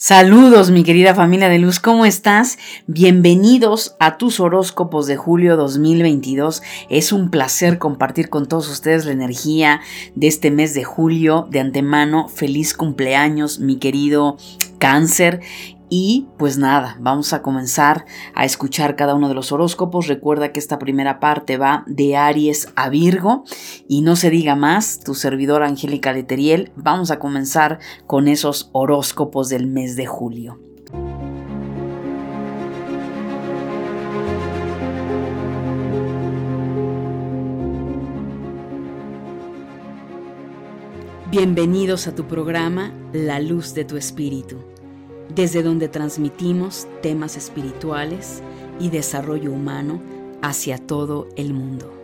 [0.00, 2.56] Saludos mi querida familia de luz, ¿cómo estás?
[2.86, 6.62] Bienvenidos a tus horóscopos de julio 2022.
[6.88, 9.80] Es un placer compartir con todos ustedes la energía
[10.14, 11.48] de este mes de julio.
[11.50, 14.36] De antemano, feliz cumpleaños mi querido
[14.78, 15.40] cáncer
[15.90, 18.04] y pues nada, vamos a comenzar
[18.34, 20.06] a escuchar cada uno de los horóscopos.
[20.06, 23.44] Recuerda que esta primera parte va de Aries a Virgo
[23.88, 29.48] y no se diga más, tu servidor Angélica Leteriel, vamos a comenzar con esos horóscopos
[29.48, 30.60] del mes de julio.
[41.30, 44.67] Bienvenidos a tu programa La luz de tu espíritu
[45.34, 48.42] desde donde transmitimos temas espirituales
[48.80, 50.00] y desarrollo humano
[50.42, 51.98] hacia todo el mundo.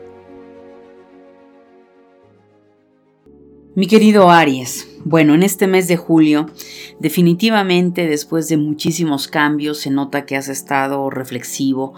[3.76, 6.46] Mi querido Aries, bueno, en este mes de julio,
[7.00, 11.92] definitivamente después de muchísimos cambios, se nota que has estado reflexivo,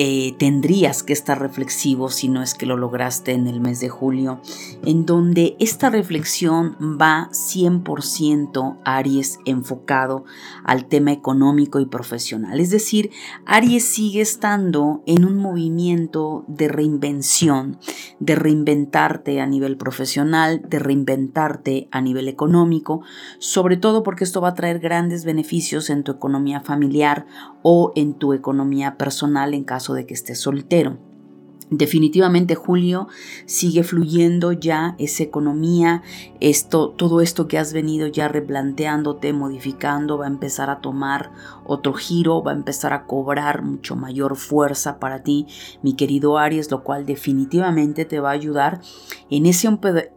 [0.00, 3.88] eh, tendrías que estar reflexivo si no es que lo lograste en el mes de
[3.88, 4.40] julio,
[4.84, 10.24] en donde esta reflexión va 100% Aries enfocado
[10.62, 12.60] al tema económico y profesional.
[12.60, 13.10] Es decir,
[13.44, 17.80] Aries sigue estando en un movimiento de reinvención,
[18.20, 23.02] de reinventarte a nivel profesional, de reinventarte a nivel económico,
[23.40, 27.26] sobre todo porque esto va a traer grandes beneficios en tu economía familiar
[27.62, 30.98] o en tu economía personal en caso de que estés soltero.
[31.70, 33.08] Definitivamente Julio
[33.44, 36.02] sigue fluyendo ya esa economía,
[36.40, 41.30] esto, todo esto que has venido ya replanteándote, modificando, va a empezar a tomar
[41.66, 45.46] otro giro, va a empezar a cobrar mucho mayor fuerza para ti,
[45.82, 48.80] mi querido Aries, lo cual definitivamente te va a ayudar
[49.28, 49.68] en ese,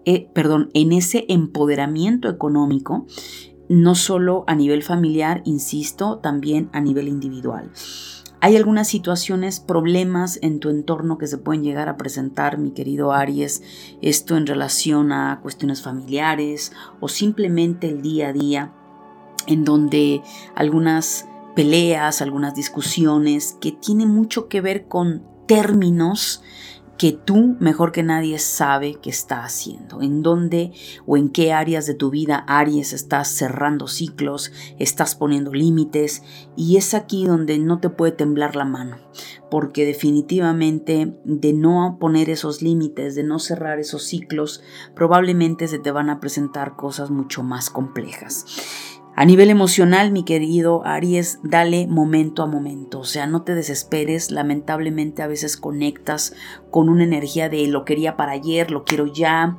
[0.06, 3.08] eh, perdón, en ese empoderamiento económico,
[3.68, 7.72] no solo a nivel familiar, insisto, también a nivel individual.
[8.44, 13.12] Hay algunas situaciones, problemas en tu entorno que se pueden llegar a presentar, mi querido
[13.12, 13.62] Aries,
[14.02, 18.74] esto en relación a cuestiones familiares o simplemente el día a día,
[19.46, 20.24] en donde
[20.56, 26.42] algunas peleas, algunas discusiones que tienen mucho que ver con términos
[27.02, 30.72] que tú mejor que nadie sabe que está haciendo, en dónde
[31.08, 36.22] o en qué áreas de tu vida Aries estás cerrando ciclos, estás poniendo límites
[36.56, 38.98] y es aquí donde no te puede temblar la mano,
[39.50, 44.62] porque definitivamente de no poner esos límites, de no cerrar esos ciclos,
[44.94, 48.46] probablemente se te van a presentar cosas mucho más complejas.
[49.16, 54.32] A nivel emocional, mi querido Aries, dale momento a momento, o sea, no te desesperes,
[54.32, 56.34] lamentablemente a veces conectas
[56.72, 59.58] con una energía de lo quería para ayer, lo quiero ya,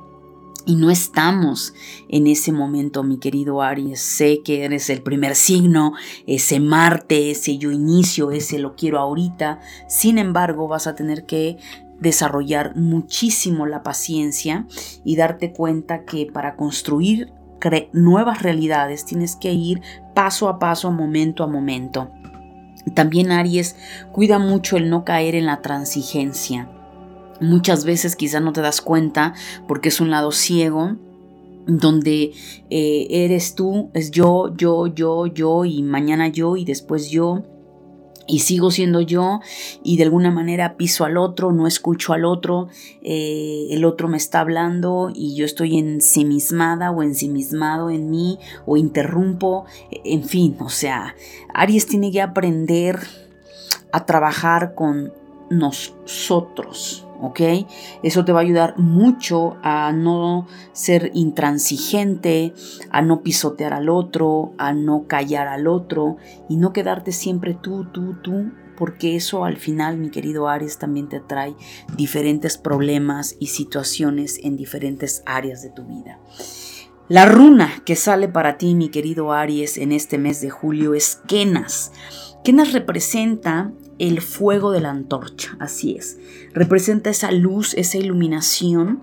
[0.65, 1.75] y no estamos
[2.09, 4.01] en ese momento, mi querido Aries.
[4.01, 5.95] Sé que eres el primer signo,
[6.27, 9.61] ese Marte, ese yo inicio, ese lo quiero ahorita.
[9.89, 11.59] Sin embargo, vas a tener que
[12.01, 14.67] desarrollar muchísimo la paciencia
[15.05, 17.33] y darte cuenta que para construir
[17.93, 19.81] nuevas realidades, tienes que ir
[20.15, 22.11] paso a paso, momento a momento.
[22.95, 23.77] También Aries,
[24.12, 26.69] cuida mucho el no caer en la transigencia.
[27.41, 29.34] Muchas veces quizá no te das cuenta
[29.67, 30.97] porque es un lado ciego
[31.67, 32.33] donde
[32.71, 37.44] eh, eres tú, es yo, yo, yo, yo y mañana yo y después yo
[38.27, 39.41] y sigo siendo yo
[39.83, 42.69] y de alguna manera piso al otro, no escucho al otro,
[43.03, 48.77] eh, el otro me está hablando y yo estoy ensimismada o ensimismado en mí o
[48.77, 51.15] interrumpo, en fin, o sea,
[51.55, 53.00] Aries tiene que aprender
[53.93, 55.12] a trabajar con
[55.50, 57.41] nosotros, ¿ok?
[58.03, 62.53] Eso te va a ayudar mucho a no ser intransigente,
[62.91, 66.16] a no pisotear al otro, a no callar al otro
[66.49, 71.09] y no quedarte siempre tú, tú, tú, porque eso al final, mi querido Aries, también
[71.09, 71.55] te trae
[71.97, 76.19] diferentes problemas y situaciones en diferentes áreas de tu vida.
[77.09, 81.21] La runa que sale para ti, mi querido Aries, en este mes de julio es
[81.28, 81.93] Kenas.
[82.43, 86.19] Kenas representa el fuego de la antorcha, así es.
[86.52, 89.00] Representa esa luz, esa iluminación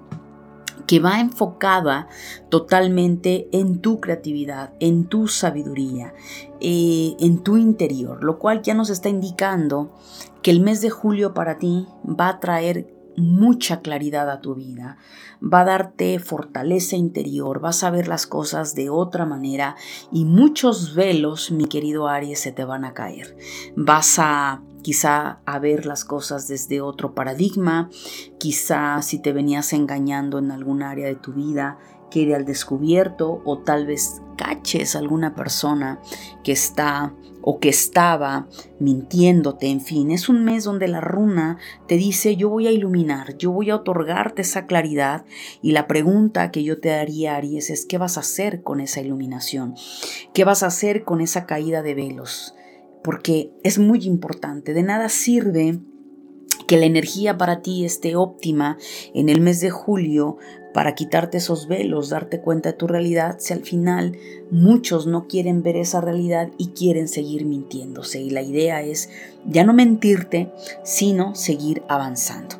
[0.88, 2.10] que va enfocada
[2.50, 6.14] totalmente en tu creatividad, en tu sabiduría,
[6.60, 9.96] eh, en tu interior, lo cual ya nos está indicando
[10.42, 14.98] que el mes de julio para ti va a traer mucha claridad a tu vida,
[15.42, 19.76] va a darte fortaleza interior, vas a ver las cosas de otra manera
[20.12, 23.36] y muchos velos, mi querido Aries, se te van a caer.
[23.76, 27.90] Vas a quizá a ver las cosas desde otro paradigma,
[28.38, 31.78] quizá si te venías engañando en algún área de tu vida,
[32.10, 36.00] quede al descubierto o tal vez caches a alguna persona
[36.44, 38.48] que está o que estaba
[38.80, 41.58] mintiéndote, en fin, es un mes donde la runa
[41.88, 45.26] te dice yo voy a iluminar, yo voy a otorgarte esa claridad
[45.62, 49.02] y la pregunta que yo te daría, Aries, es ¿qué vas a hacer con esa
[49.02, 49.76] iluminación?
[50.34, 52.56] ¿Qué vas a hacer con esa caída de velos?
[53.04, 55.80] Porque es muy importante, de nada sirve
[56.70, 58.78] que la energía para ti esté óptima
[59.16, 60.38] en el mes de julio
[60.72, 64.16] para quitarte esos velos, darte cuenta de tu realidad, si al final
[64.52, 68.22] muchos no quieren ver esa realidad y quieren seguir mintiéndose.
[68.22, 69.10] Y la idea es
[69.48, 72.58] ya no mentirte, sino seguir avanzando.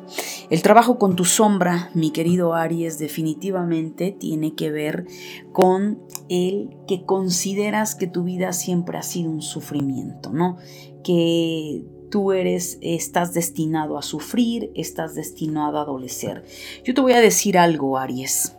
[0.50, 5.06] El trabajo con tu sombra, mi querido Aries, definitivamente tiene que ver
[5.52, 10.56] con el que consideras que tu vida siempre ha sido un sufrimiento, ¿no?
[11.04, 16.44] Que tú eres, estás destinado a sufrir, estás destinado a adolecer.
[16.84, 18.56] Yo te voy a decir algo, Aries.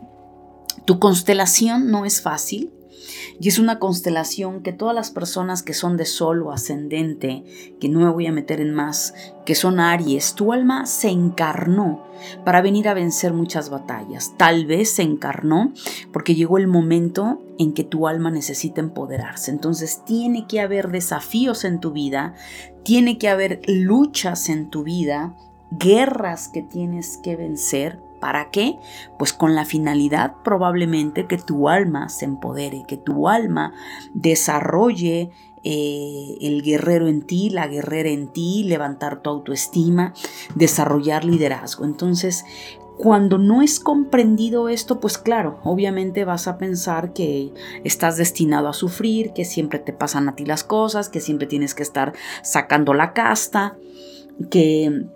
[0.84, 2.72] Tu constelación no es fácil,
[3.42, 7.42] y es una constelación que todas las personas que son de sol o ascendente,
[7.80, 12.04] que no me voy a meter en más, que son Aries, tu alma se encarnó
[12.44, 14.34] para venir a vencer muchas batallas.
[14.36, 15.72] Tal vez se encarnó
[16.12, 19.50] porque llegó el momento en que tu alma necesita empoderarse.
[19.50, 22.36] Entonces tiene que haber desafíos en tu vida,
[22.84, 25.34] tiene que haber luchas en tu vida,
[25.72, 28.78] guerras que tienes que vencer ¿Para qué?
[29.18, 33.74] Pues con la finalidad probablemente que tu alma se empodere, que tu alma
[34.14, 35.30] desarrolle
[35.64, 40.14] eh, el guerrero en ti, la guerrera en ti, levantar tu autoestima,
[40.54, 41.84] desarrollar liderazgo.
[41.84, 42.44] Entonces,
[42.96, 47.52] cuando no es comprendido esto, pues claro, obviamente vas a pensar que
[47.82, 51.74] estás destinado a sufrir, que siempre te pasan a ti las cosas, que siempre tienes
[51.74, 52.12] que estar
[52.44, 53.76] sacando la casta,
[54.48, 55.08] que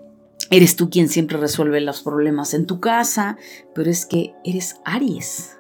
[0.51, 3.37] Eres tú quien siempre resuelve los problemas en tu casa,
[3.75, 5.57] pero es que eres Aries.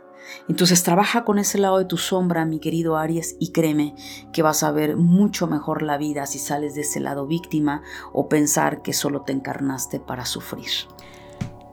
[0.49, 3.95] Entonces trabaja con ese lado de tu sombra, mi querido Aries, y créeme
[4.33, 8.29] que vas a ver mucho mejor la vida si sales de ese lado víctima o
[8.29, 10.71] pensar que solo te encarnaste para sufrir.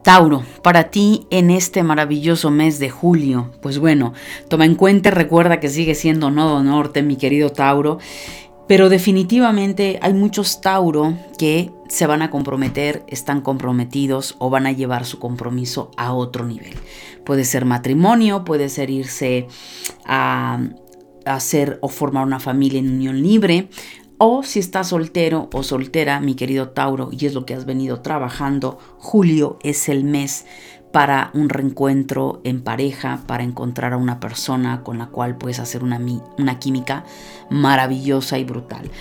[0.01, 4.13] Tauro, para ti en este maravilloso mes de julio, pues bueno,
[4.49, 7.99] toma en cuenta, recuerda que sigue siendo nodo norte, mi querido Tauro,
[8.67, 14.71] pero definitivamente hay muchos Tauro que se van a comprometer, están comprometidos o van a
[14.71, 16.73] llevar su compromiso a otro nivel.
[17.25, 19.47] Puede ser matrimonio, puede ser irse
[20.05, 20.59] a,
[21.25, 23.69] hacer o formar una familia en unión libre,
[24.17, 28.01] o si estás soltero o soltera, mi querido Tauro, y es lo que has venido
[28.01, 30.45] trabajando, julio es el mes
[30.93, 35.83] para un reencuentro en pareja, para encontrar a una persona con la cual puedes hacer
[35.83, 35.99] una,
[36.37, 37.03] una química
[37.49, 38.91] maravillosa y brutal.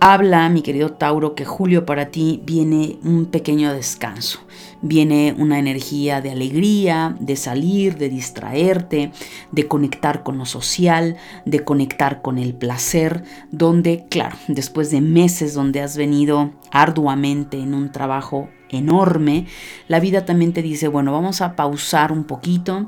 [0.00, 4.40] Habla, mi querido Tauro, que julio para ti viene un pequeño descanso.
[4.80, 9.12] Viene una energía de alegría, de salir, de distraerte,
[9.52, 15.52] de conectar con lo social, de conectar con el placer, donde, claro, después de meses
[15.52, 19.46] donde has venido arduamente en un trabajo enorme,
[19.88, 22.86] la vida también te dice, bueno, vamos a pausar un poquito,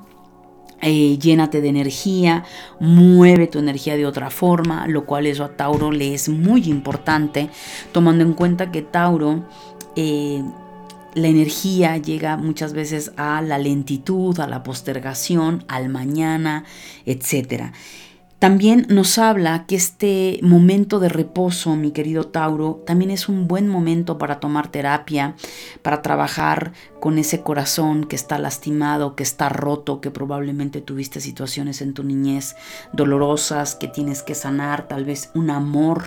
[0.80, 2.44] eh, llénate de energía,
[2.78, 7.50] mueve tu energía de otra forma, lo cual eso a Tauro le es muy importante,
[7.92, 9.44] tomando en cuenta que Tauro,
[9.96, 10.42] eh,
[11.14, 16.64] la energía llega muchas veces a la lentitud, a la postergación, al mañana,
[17.06, 17.72] etcétera.
[18.38, 23.66] También nos habla que este momento de reposo, mi querido Tauro, también es un buen
[23.66, 25.34] momento para tomar terapia,
[25.82, 31.82] para trabajar con ese corazón que está lastimado, que está roto, que probablemente tuviste situaciones
[31.82, 32.54] en tu niñez
[32.92, 36.04] dolorosas que tienes que sanar, tal vez un amor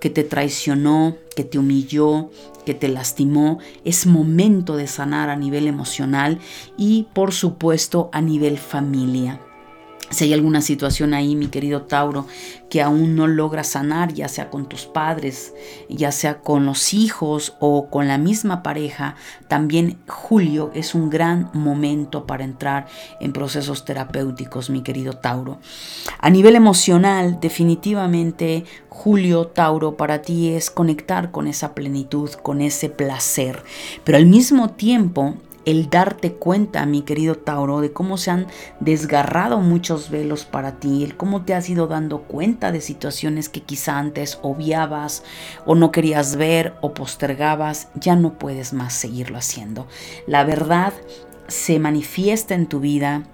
[0.00, 2.30] que te traicionó, que te humilló,
[2.64, 3.58] que te lastimó.
[3.84, 6.38] Es momento de sanar a nivel emocional
[6.78, 9.45] y por supuesto a nivel familia.
[10.10, 12.26] Si hay alguna situación ahí, mi querido Tauro,
[12.70, 15.52] que aún no logras sanar, ya sea con tus padres,
[15.88, 19.16] ya sea con los hijos o con la misma pareja,
[19.48, 22.86] también julio es un gran momento para entrar
[23.20, 25.58] en procesos terapéuticos, mi querido Tauro.
[26.18, 32.88] A nivel emocional, definitivamente julio, Tauro, para ti es conectar con esa plenitud, con ese
[32.88, 33.62] placer,
[34.04, 35.34] pero al mismo tiempo
[35.66, 38.46] el darte cuenta, mi querido Tauro, de cómo se han
[38.80, 43.62] desgarrado muchos velos para ti, el cómo te has ido dando cuenta de situaciones que
[43.62, 45.24] quizá antes obviabas
[45.66, 49.88] o no querías ver o postergabas, ya no puedes más seguirlo haciendo.
[50.26, 50.94] La verdad
[51.48, 53.24] se manifiesta en tu vida,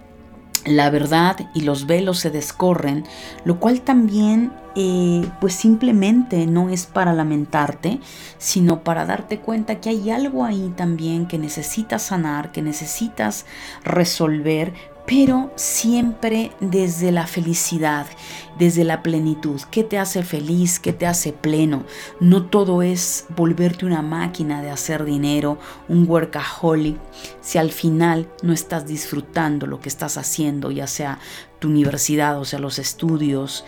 [0.64, 3.04] la verdad y los velos se descorren,
[3.44, 4.52] lo cual también
[5.41, 8.00] pues simplemente no es para lamentarte,
[8.38, 13.47] sino para darte cuenta que hay algo ahí también que necesitas sanar, que necesitas
[13.85, 14.73] resolver
[15.07, 18.07] pero siempre desde la felicidad,
[18.59, 19.61] desde la plenitud.
[19.71, 20.79] ¿Qué te hace feliz?
[20.79, 21.85] ¿Qué te hace pleno?
[22.21, 26.99] No todo es volverte una máquina de hacer dinero, un workaholic,
[27.41, 31.19] si al final no estás disfrutando lo que estás haciendo, ya sea
[31.59, 33.64] tu universidad, o sea, los estudios,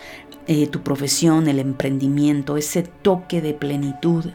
[0.47, 4.25] eh, tu profesión, el emprendimiento, ese toque de plenitud,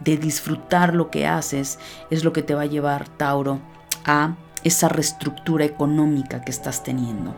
[0.00, 1.78] de disfrutar lo que haces,
[2.10, 3.60] es lo que te va a llevar, Tauro,
[4.04, 7.36] a esa reestructura económica que estás teniendo.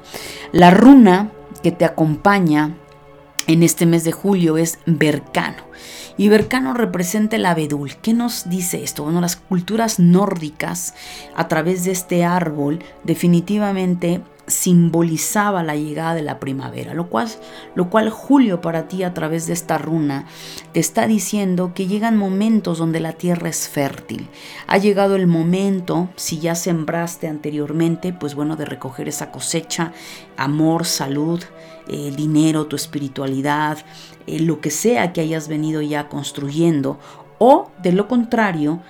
[0.53, 1.31] La runa
[1.63, 2.77] que te acompaña
[3.47, 5.65] en este mes de julio es Bercano.
[6.17, 7.97] Y Bercano representa el abedul.
[7.97, 9.05] ¿Qué nos dice esto?
[9.05, 10.95] Bueno, las culturas nórdicas
[11.35, 17.29] a través de este árbol definitivamente simbolizaba la llegada de la primavera, lo cual,
[17.75, 20.27] lo cual Julio para ti a través de esta runa
[20.73, 24.29] te está diciendo que llegan momentos donde la tierra es fértil.
[24.67, 29.93] Ha llegado el momento, si ya sembraste anteriormente, pues bueno, de recoger esa cosecha,
[30.37, 31.43] amor, salud,
[31.89, 33.79] eh, dinero, tu espiritualidad,
[34.27, 36.99] eh, lo que sea que hayas venido ya construyendo,
[37.39, 38.81] o de lo contrario,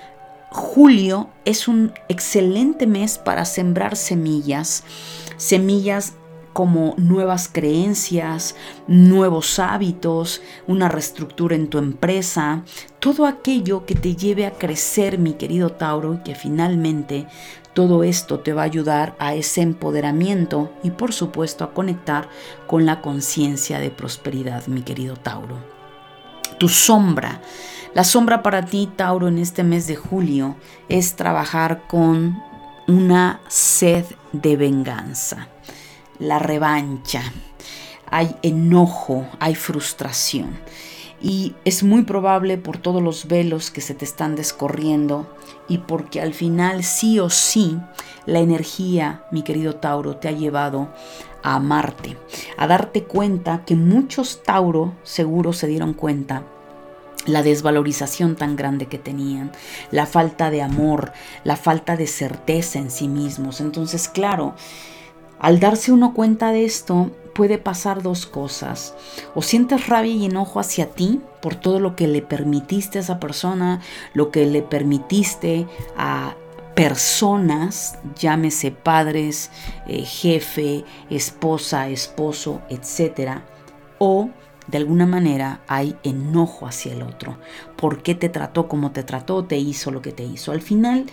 [0.50, 4.82] Julio es un excelente mes para sembrar semillas
[5.40, 6.12] semillas
[6.52, 8.56] como nuevas creencias,
[8.86, 12.64] nuevos hábitos, una reestructura en tu empresa,
[12.98, 17.26] todo aquello que te lleve a crecer, mi querido Tauro, y que finalmente
[17.72, 22.28] todo esto te va a ayudar a ese empoderamiento y por supuesto a conectar
[22.66, 25.56] con la conciencia de prosperidad, mi querido Tauro.
[26.58, 27.40] Tu sombra.
[27.94, 30.56] La sombra para ti, Tauro, en este mes de julio
[30.90, 32.49] es trabajar con
[32.90, 35.46] una sed de venganza,
[36.18, 37.22] la revancha.
[38.10, 40.58] Hay enojo, hay frustración.
[41.22, 45.32] Y es muy probable por todos los velos que se te están descorriendo
[45.68, 47.78] y porque al final sí o sí
[48.26, 50.88] la energía, mi querido Tauro, te ha llevado
[51.42, 52.16] a amarte,
[52.56, 56.42] a darte cuenta que muchos Tauro seguro se dieron cuenta
[57.26, 59.52] la desvalorización tan grande que tenían,
[59.90, 61.12] la falta de amor,
[61.44, 63.60] la falta de certeza en sí mismos.
[63.60, 64.54] Entonces, claro,
[65.38, 68.94] al darse uno cuenta de esto, puede pasar dos cosas.
[69.34, 73.20] O sientes rabia y enojo hacia ti por todo lo que le permitiste a esa
[73.20, 73.80] persona,
[74.12, 76.36] lo que le permitiste a
[76.74, 79.50] personas, llámese padres,
[79.86, 83.40] eh, jefe, esposa, esposo, etc.
[83.98, 84.30] O
[84.70, 87.38] de alguna manera hay enojo hacia el otro.
[87.76, 89.44] ¿Por qué te trató como te trató?
[89.44, 90.52] Te hizo lo que te hizo.
[90.52, 91.06] Al final,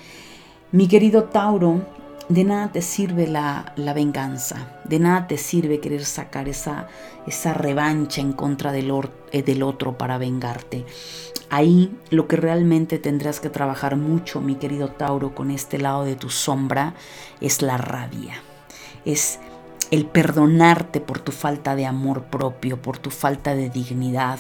[0.71, 1.81] mi querido Tauro,
[2.29, 6.87] de nada te sirve la, venganza, de nada te sirve querer sacar esa,
[7.25, 8.91] esa revancha en contra del,
[9.31, 10.85] eh, del otro para vengarte.
[11.49, 16.15] Ahí lo que realmente tendrás que trabajar mucho, mi querido Tauro, con este lado de
[16.15, 16.95] tu sombra,
[17.39, 18.33] es la rabia.
[19.05, 19.39] Es
[19.91, 24.39] el perdonarte por tu falta de amor propio, por tu falta de dignidad,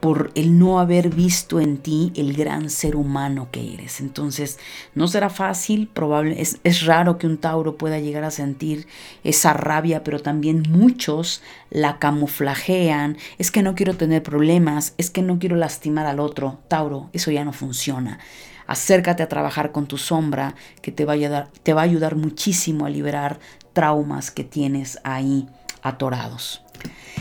[0.00, 4.00] por el no haber visto en ti el gran ser humano que eres.
[4.00, 4.58] Entonces,
[4.94, 8.86] no será fácil, probable, es, es raro que un Tauro pueda llegar a sentir
[9.24, 13.16] esa rabia, pero también muchos la camuflajean.
[13.38, 16.60] Es que no quiero tener problemas, es que no quiero lastimar al otro.
[16.68, 18.18] Tauro, eso ya no funciona.
[18.66, 22.16] Acércate a trabajar con tu sombra, que te va a ayudar, te va a ayudar
[22.16, 23.38] muchísimo a liberar
[23.72, 25.46] traumas que tienes ahí
[25.82, 26.62] atorados.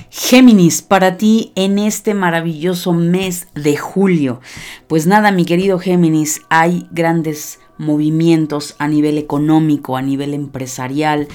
[0.09, 4.41] Géminis, para ti en este maravilloso mes de julio.
[4.87, 11.27] Pues nada, mi querido Géminis, hay grandes movimientos a nivel económico, a nivel empresarial,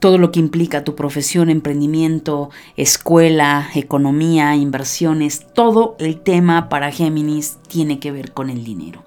[0.00, 7.58] todo lo que implica tu profesión, emprendimiento, escuela, economía, inversiones, todo el tema para Géminis
[7.68, 9.04] tiene que ver con el dinero.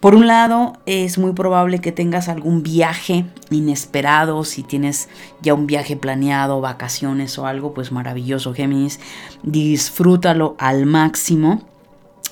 [0.00, 5.08] Por un lado, es muy probable que tengas algún viaje inesperado, si tienes
[5.40, 9.00] ya un viaje planeado, vacaciones o algo, pues maravilloso, Géminis,
[9.42, 11.62] disfrútalo al máximo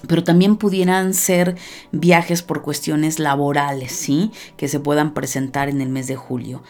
[0.06, 1.56] pero también pudieran ser
[1.92, 4.30] viajes por cuestiones laborales, ¿sí?
[4.56, 6.62] Que se puedan presentar en el mes de julio.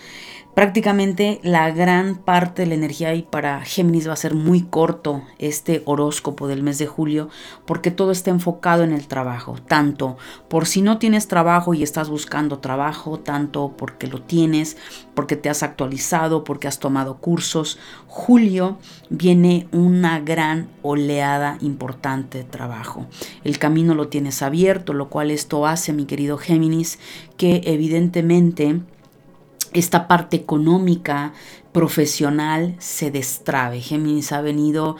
[0.54, 5.23] Prácticamente la gran parte de la energía y para Géminis va a ser muy corto
[5.38, 7.28] este horóscopo del mes de julio
[7.66, 10.16] porque todo está enfocado en el trabajo, tanto
[10.49, 14.76] por si no tienes trabajo y estás buscando trabajo, tanto porque lo tienes,
[15.14, 17.78] porque te has actualizado, porque has tomado cursos.
[18.09, 18.78] Julio
[19.09, 23.07] viene una gran oleada importante de trabajo.
[23.45, 26.99] El camino lo tienes abierto, lo cual esto hace, mi querido Géminis,
[27.37, 28.80] que evidentemente
[29.73, 31.33] esta parte económica
[31.73, 33.81] profesional se destrabe.
[33.81, 34.97] Géminis ha venido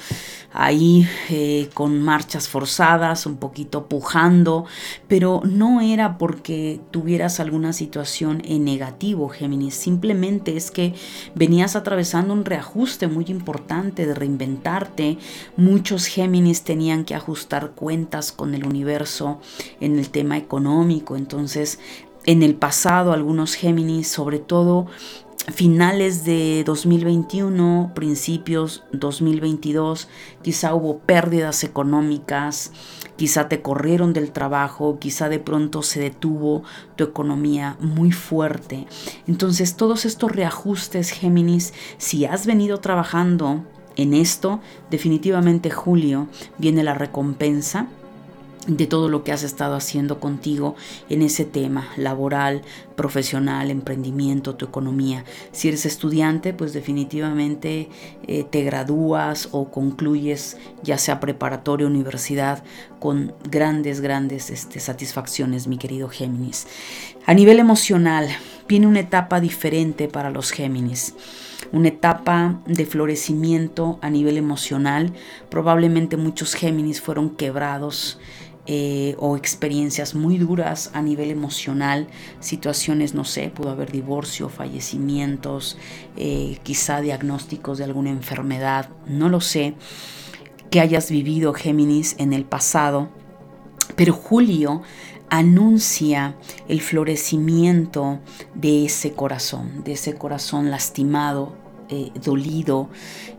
[0.53, 4.67] ahí eh, con marchas forzadas, un poquito pujando,
[5.09, 10.95] pero no era porque tuvieras alguna situación en negativo, Géminis, simplemente es que
[11.35, 15.19] venías atravesando un reajuste muy importante de reinventarte.
[15.57, 19.41] Muchos Géminis tenían que ajustar cuentas con el universo
[19.81, 21.81] en el tema económico, entonces
[22.27, 24.87] en el pasado algunos Géminis, sobre todo
[25.49, 30.09] finales de 2021, principios 2022,
[30.43, 32.73] quizá hubo pérdidas económicas,
[33.17, 36.63] quizá te corrieron del trabajo, quizá de pronto se detuvo
[36.97, 38.87] tu economía muy fuerte.
[39.27, 43.65] Entonces todos estos reajustes, Géminis, si has venido trabajando
[43.97, 44.61] en esto,
[44.91, 47.89] definitivamente Julio viene la recompensa
[48.67, 50.77] de todo lo que has estado haciendo contigo
[51.09, 52.63] en ese tema laboral,
[53.01, 55.25] profesional, emprendimiento, tu economía.
[55.53, 57.89] Si eres estudiante, pues definitivamente
[58.27, 62.63] eh, te gradúas o concluyes ya sea preparatoria, universidad,
[62.99, 66.67] con grandes, grandes este, satisfacciones, mi querido Géminis.
[67.25, 68.29] A nivel emocional,
[68.69, 71.15] viene una etapa diferente para los Géminis
[71.73, 75.13] una etapa de florecimiento a nivel emocional.
[75.51, 78.19] Probablemente muchos Géminis fueron quebrados
[78.67, 82.09] eh, o experiencias muy duras a nivel emocional,
[82.41, 85.79] situaciones, no sé, pudo haber divorcio, fallecimientos,
[86.17, 89.75] eh, quizá diagnósticos de alguna enfermedad, no lo sé,
[90.71, 93.09] que hayas vivido Géminis en el pasado,
[93.97, 94.83] pero Julio
[95.31, 96.37] anuncia
[96.69, 98.21] el florecimiento
[98.55, 101.57] de ese corazón, de ese corazón lastimado,
[101.91, 102.89] eh, dolido,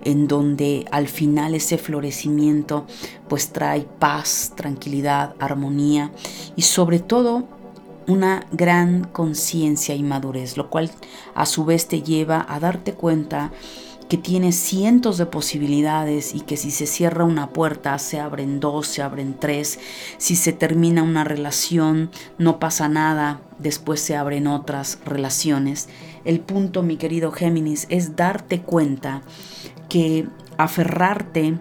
[0.03, 2.85] en donde al final ese florecimiento
[3.27, 6.11] pues trae paz, tranquilidad, armonía
[6.55, 7.47] y sobre todo
[8.07, 10.91] una gran conciencia y madurez, lo cual
[11.35, 13.51] a su vez te lleva a darte cuenta
[14.11, 18.87] que tiene cientos de posibilidades y que si se cierra una puerta se abren dos,
[18.87, 19.79] se abren tres,
[20.17, 25.87] si se termina una relación no pasa nada, después se abren otras relaciones.
[26.25, 29.21] El punto, mi querido Géminis, es darte cuenta
[29.89, 31.57] que aferrarte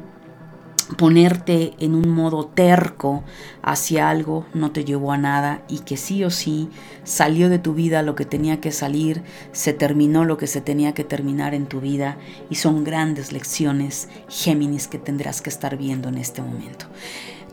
[0.97, 3.23] ponerte en un modo terco
[3.62, 6.68] hacia algo no te llevó a nada y que sí o sí
[7.05, 10.92] salió de tu vida lo que tenía que salir, se terminó lo que se tenía
[10.92, 12.18] que terminar en tu vida
[12.49, 16.87] y son grandes lecciones Géminis que tendrás que estar viendo en este momento.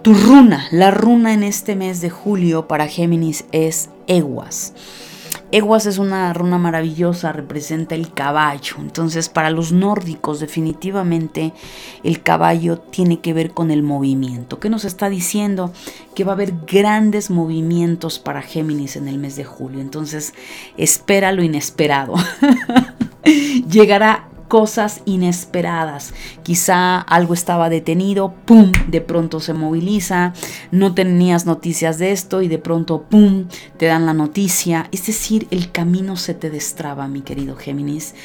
[0.01, 4.73] Tu runa, la runa en este mes de julio para Géminis es Eguas.
[5.51, 8.75] Eguas es una runa maravillosa, representa el caballo.
[8.79, 11.53] Entonces, para los nórdicos, definitivamente
[12.03, 14.59] el caballo tiene que ver con el movimiento.
[14.59, 15.71] ¿Qué nos está diciendo?
[16.15, 19.79] Que va a haber grandes movimientos para Géminis en el mes de julio.
[19.79, 20.33] Entonces,
[20.75, 22.15] espera lo inesperado.
[23.69, 26.13] Llegará cosas inesperadas.
[26.43, 28.71] Quizá algo estaba detenido, ¡pum!
[28.87, 30.33] De pronto se moviliza,
[30.71, 33.47] no tenías noticias de esto y de pronto, ¡pum!
[33.77, 34.87] Te dan la noticia.
[34.91, 38.15] Es decir, el camino se te destraba, mi querido Géminis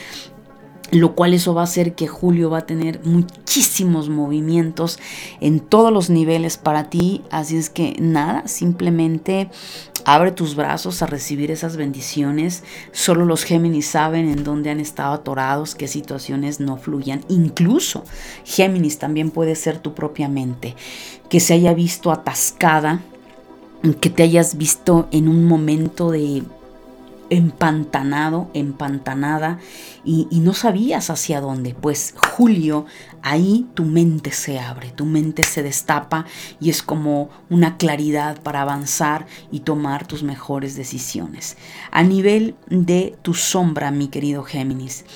[0.93, 4.99] lo cual eso va a hacer que julio va a tener muchísimos movimientos
[5.41, 9.49] en todos los niveles para ti, así es que nada, simplemente
[10.05, 15.15] abre tus brazos a recibir esas bendiciones, solo los Géminis saben en dónde han estado
[15.15, 18.05] atorados, qué situaciones no fluyan, incluso
[18.45, 20.77] Géminis también puede ser tu propia mente,
[21.31, 23.01] que se haya visto atascada,
[24.01, 26.43] que te hayas visto en un momento de
[27.33, 29.59] empantanado, empantanada
[30.05, 31.75] y, no sabías hacia dónde.
[31.75, 32.85] Pues Julio,
[33.23, 36.27] ahí tu mente se abre, tu mente se destapa
[36.61, 41.57] y es como una claridad para avanzar y tomar tus mejores decisiones.
[41.91, 45.07] A nivel de tu sombra, mi querido Géminis,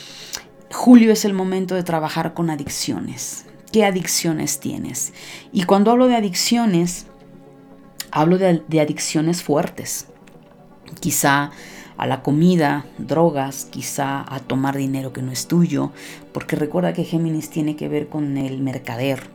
[0.73, 3.45] Julio es el momento de trabajar con adicciones.
[3.73, 5.13] ¿Qué adicciones tienes?
[5.53, 7.09] Y cuando hablo de adicciones,
[8.11, 10.07] hablo de, de adicciones fuertes.
[11.01, 11.51] Quizá
[11.97, 15.93] a la comida, drogas, quizá a tomar dinero que no es tuyo,
[16.33, 19.31] porque recuerda que Géminis tiene que ver con el mercader.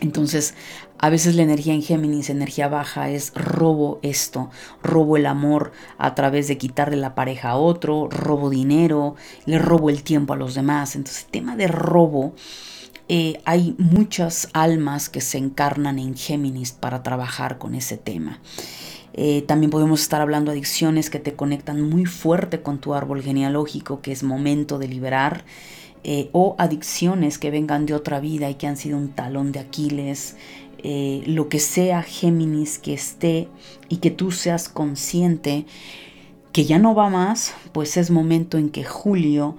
[0.00, 0.54] Entonces,
[0.98, 4.50] a veces la energía en Géminis, energía baja, es robo esto,
[4.82, 9.14] robo el amor a través de quitarle la pareja a otro, robo dinero,
[9.46, 10.96] le robo el tiempo a los demás.
[10.96, 12.34] Entonces, tema de robo,
[13.08, 18.40] eh, hay muchas almas que se encarnan en Géminis para trabajar con ese tema.
[19.14, 23.22] Eh, también podemos estar hablando de adicciones que te conectan muy fuerte con tu árbol
[23.22, 25.44] genealógico, que es momento de liberar.
[26.04, 29.60] Eh, o adicciones que vengan de otra vida y que han sido un talón de
[29.60, 30.36] Aquiles,
[30.78, 33.48] eh, lo que sea Géminis que esté
[33.88, 35.64] y que tú seas consciente
[36.52, 39.56] que ya no va más, pues es momento en que Julio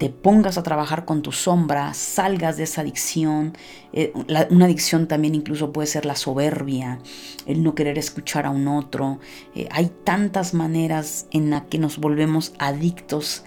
[0.00, 3.52] te pongas a trabajar con tu sombra, salgas de esa adicción.
[3.92, 4.14] Eh,
[4.48, 7.00] una adicción también incluso puede ser la soberbia,
[7.44, 9.20] el no querer escuchar a un otro.
[9.54, 13.44] Eh, hay tantas maneras en las que nos volvemos adictos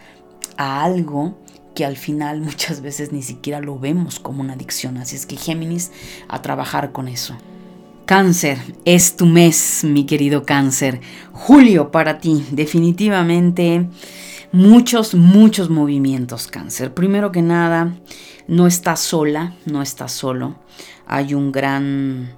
[0.55, 1.39] a algo
[1.73, 4.97] que al final muchas veces ni siquiera lo vemos como una adicción.
[4.97, 5.91] Así es que Géminis,
[6.27, 7.35] a trabajar con eso.
[8.05, 11.01] Cáncer, es tu mes, mi querido cáncer.
[11.31, 13.87] Julio para ti, definitivamente
[14.53, 16.93] muchos, muchos movimientos cáncer.
[16.93, 17.97] Primero que nada,
[18.47, 20.55] no estás sola, no estás solo.
[21.05, 22.37] Hay un gran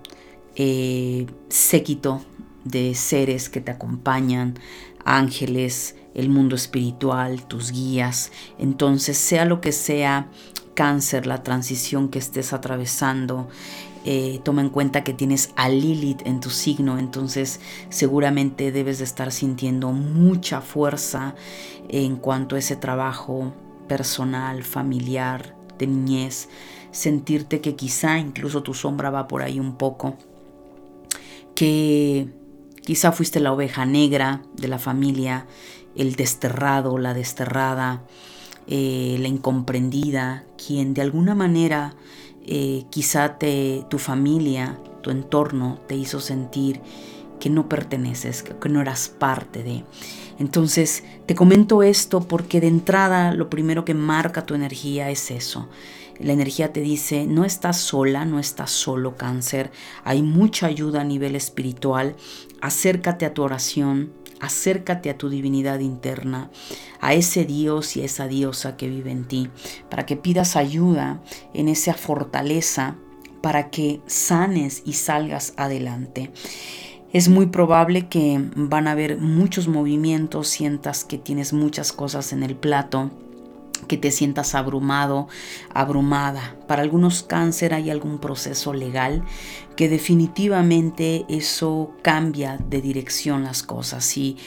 [0.55, 2.25] eh, séquito
[2.63, 4.57] de seres que te acompañan,
[5.03, 8.31] ángeles, el mundo espiritual, tus guías.
[8.57, 10.29] Entonces, sea lo que sea
[10.73, 13.49] cáncer, la transición que estés atravesando,
[14.07, 19.03] eh, toma en cuenta que tienes a Lilith en tu signo, entonces seguramente debes de
[19.03, 21.33] estar sintiendo mucha fuerza
[21.89, 23.51] en cuanto a ese trabajo
[23.87, 26.49] personal, familiar, de niñez,
[26.91, 30.15] sentirte que quizá incluso tu sombra va por ahí un poco,
[31.55, 32.29] que
[32.83, 35.47] quizá fuiste la oveja negra de la familia,
[35.95, 38.03] el desterrado, la desterrada,
[38.67, 41.95] eh, la incomprendida, quien de alguna manera
[42.45, 46.81] eh, quizá te, tu familia, tu entorno te hizo sentir
[47.39, 49.83] que no perteneces, que no eras parte de.
[50.39, 55.69] Entonces, te comento esto porque de entrada lo primero que marca tu energía es eso.
[56.19, 59.71] La energía te dice, no estás sola, no estás solo cáncer,
[60.03, 62.15] hay mucha ayuda a nivel espiritual,
[62.61, 66.49] acércate a tu oración, acércate a tu divinidad interna,
[67.01, 69.49] a ese Dios y a esa diosa que vive en ti,
[69.89, 71.21] para que pidas ayuda
[71.53, 72.95] en esa fortaleza
[73.41, 76.31] para que sanes y salgas adelante.
[77.13, 82.43] Es muy probable que van a haber muchos movimientos, sientas que tienes muchas cosas en
[82.43, 83.11] el plato
[83.87, 85.27] que te sientas abrumado,
[85.73, 86.55] abrumada.
[86.67, 89.23] Para algunos cáncer hay algún proceso legal
[89.75, 94.05] que definitivamente eso cambia de dirección las cosas.
[94.05, 94.37] Si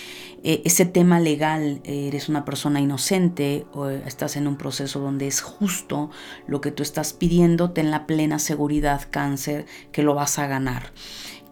[0.43, 5.41] eh, ese tema legal eres una persona inocente o estás en un proceso donde es
[5.41, 6.11] justo
[6.47, 10.93] lo que tú estás pidiendo, ten la plena seguridad cáncer que lo vas a ganar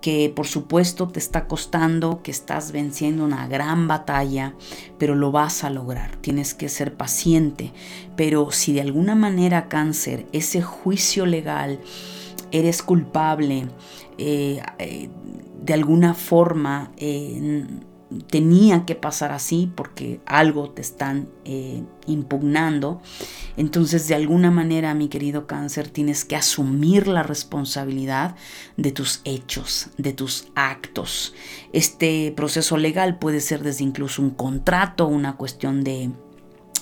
[0.00, 4.54] que por supuesto te está costando, que estás venciendo una gran batalla,
[4.98, 6.16] pero lo vas a lograr.
[6.16, 7.72] Tienes que ser paciente.
[8.16, 11.80] Pero si de alguna manera cáncer, ese juicio legal,
[12.52, 13.68] eres culpable,
[14.18, 15.08] eh, eh,
[15.62, 17.66] de alguna forma eh,
[18.28, 23.00] tenía que pasar así porque algo te están eh, impugnando.
[23.56, 28.36] Entonces, de alguna manera, mi querido cáncer, tienes que asumir la responsabilidad
[28.76, 31.34] de tus hechos, de tus actos.
[31.72, 36.10] Este proceso legal puede ser desde incluso un contrato, una cuestión de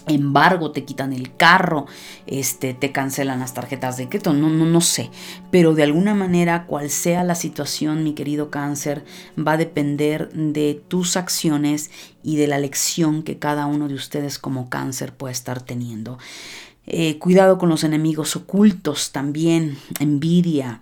[0.06, 1.86] embargo, te quitan el carro,
[2.26, 5.10] este, te cancelan las tarjetas de crédito, no, no, no sé.
[5.50, 9.04] Pero de alguna manera, cual sea la situación, mi querido cáncer,
[9.36, 11.90] va a depender de tus acciones
[12.22, 16.18] y de la lección que cada uno de ustedes como cáncer puede estar teniendo.
[16.86, 20.80] Eh, cuidado con los enemigos ocultos también, envidia.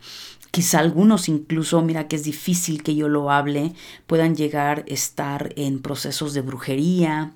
[0.51, 3.73] Quizá algunos incluso, mira que es difícil que yo lo hable,
[4.07, 7.33] puedan llegar a estar en procesos de brujería,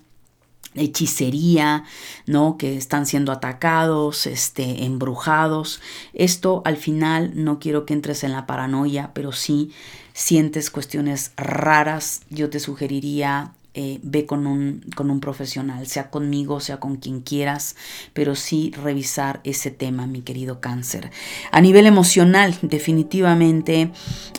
[0.76, 1.84] hechicería,
[2.26, 2.56] ¿no?
[2.58, 5.80] Que están siendo atacados, este, embrujados.
[6.12, 9.72] Esto al final no quiero que entres en la paranoia, pero si
[10.12, 16.60] sientes cuestiones raras, yo te sugeriría eh, ve con un, con un profesional, sea conmigo,
[16.60, 17.76] sea con quien quieras,
[18.14, 21.10] pero sí revisar ese tema, mi querido cáncer.
[21.52, 23.90] A nivel emocional, definitivamente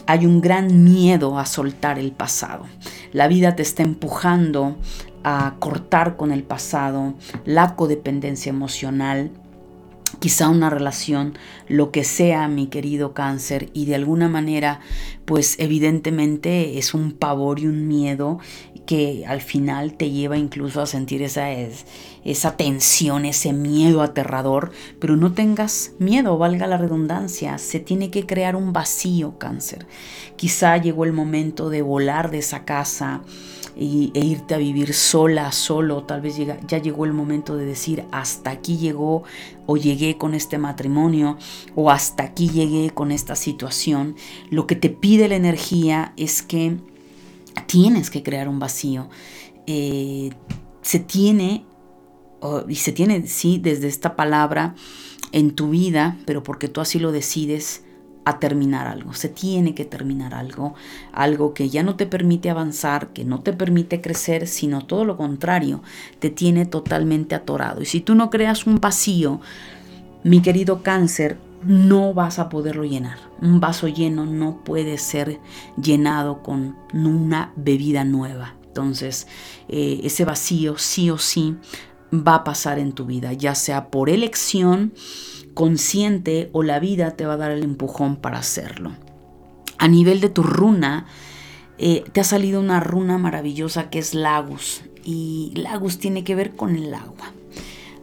[0.07, 2.65] hay un gran miedo a soltar el pasado.
[3.13, 4.75] La vida te está empujando
[5.29, 7.13] a cortar con el pasado,
[7.43, 9.29] la codependencia emocional,
[10.19, 11.37] quizá una relación,
[11.67, 14.79] lo que sea, mi querido cáncer, y de alguna manera,
[15.25, 18.39] pues evidentemente es un pavor y un miedo
[18.85, 21.51] que al final te lleva incluso a sentir esa,
[22.27, 28.25] esa tensión, ese miedo aterrador, pero no tengas miedo, valga la redundancia, se tiene que
[28.25, 29.87] crear un vacío cáncer.
[30.35, 33.21] Quizá llegó el momento de volar de esa casa,
[33.79, 38.05] e irte a vivir sola, solo, tal vez llega, ya llegó el momento de decir
[38.11, 39.23] hasta aquí llegó
[39.67, 41.37] o llegué con este matrimonio
[41.75, 44.15] o hasta aquí llegué con esta situación.
[44.49, 46.77] Lo que te pide la energía es que
[47.67, 49.09] tienes que crear un vacío.
[49.67, 50.31] Eh,
[50.81, 51.63] se tiene,
[52.67, 54.75] y se tiene, sí, desde esta palabra
[55.31, 57.83] en tu vida, pero porque tú así lo decides,
[58.27, 60.73] a terminar algo, se tiene que terminar algo,
[61.13, 65.15] algo que ya no te permite avanzar, que no te permite crecer, sino todo lo
[65.15, 65.81] contrario,
[66.19, 67.81] te tiene totalmente atorado.
[67.81, 69.39] Y si tú no creas un vacío,
[70.25, 73.17] mi querido cáncer, no vas a poderlo llenar.
[73.41, 75.39] Un vaso lleno no puede ser
[75.81, 78.55] llenado con una bebida nueva.
[78.65, 79.27] Entonces,
[79.69, 81.55] eh, ese vacío sí o sí
[82.13, 84.93] va a pasar en tu vida, ya sea por elección,
[85.53, 88.91] consciente o la vida te va a dar el empujón para hacerlo.
[89.77, 91.05] A nivel de tu runa,
[91.77, 96.55] eh, te ha salido una runa maravillosa que es Lagus y Lagus tiene que ver
[96.55, 97.33] con el agua.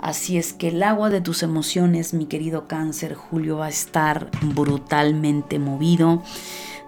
[0.01, 4.31] Así es que el agua de tus emociones, mi querido cáncer, Julio va a estar
[4.43, 6.23] brutalmente movido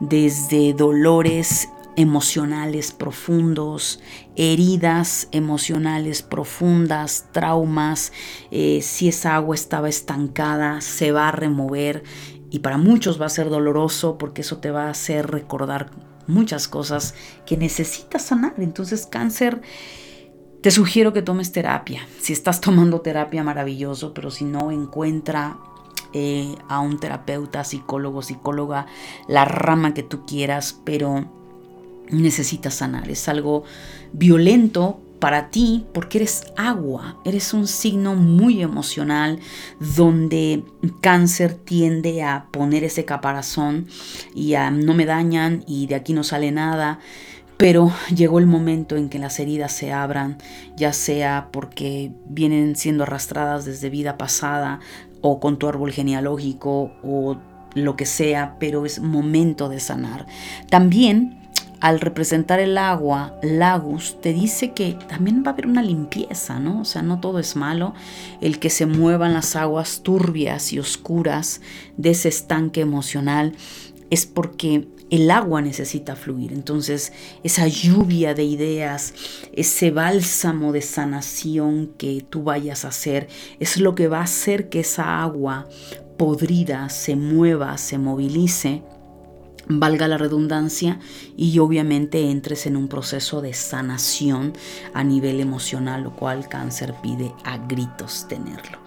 [0.00, 4.00] desde dolores emocionales profundos,
[4.36, 8.12] heridas emocionales profundas, traumas,
[8.50, 12.04] eh, si esa agua estaba estancada, se va a remover
[12.50, 15.90] y para muchos va a ser doloroso porque eso te va a hacer recordar
[16.26, 18.54] muchas cosas que necesitas sanar.
[18.58, 19.62] Entonces cáncer,
[20.60, 22.06] te sugiero que tomes terapia.
[22.20, 25.58] Si estás tomando terapia, maravilloso, pero si no, encuentra
[26.12, 28.86] eh, a un terapeuta, psicólogo, psicóloga,
[29.28, 31.30] la rama que tú quieras, pero
[32.10, 33.10] necesitas sanar.
[33.10, 33.64] Es algo
[34.12, 39.40] violento para ti porque eres agua, eres un signo muy emocional
[39.80, 40.62] donde
[41.00, 43.86] cáncer tiende a poner ese caparazón
[44.34, 46.98] y a no me dañan y de aquí no sale nada.
[47.56, 50.36] Pero llegó el momento en que las heridas se abran,
[50.76, 54.80] ya sea porque vienen siendo arrastradas desde vida pasada
[55.22, 57.38] o con tu árbol genealógico o
[57.74, 60.26] lo que sea, pero es momento de sanar.
[60.68, 61.45] También
[61.80, 66.80] al representar el agua, Lagus, te dice que también va a haber una limpieza, ¿no?
[66.80, 67.94] O sea, no todo es malo.
[68.40, 71.60] El que se muevan las aguas turbias y oscuras
[71.96, 73.54] de ese estanque emocional
[74.10, 76.52] es porque el agua necesita fluir.
[76.52, 77.12] Entonces,
[77.44, 79.14] esa lluvia de ideas,
[79.52, 83.28] ese bálsamo de sanación que tú vayas a hacer,
[83.60, 85.68] es lo que va a hacer que esa agua
[86.16, 88.82] podrida se mueva, se movilice
[89.68, 90.98] valga la redundancia,
[91.36, 94.52] y obviamente entres en un proceso de sanación
[94.94, 98.78] a nivel emocional, lo cual cáncer pide a gritos tenerlo.